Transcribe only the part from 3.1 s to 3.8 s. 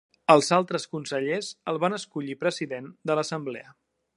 de l'assemblea.